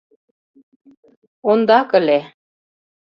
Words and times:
—Ондак 1.49 1.89
ыле. 1.99 2.19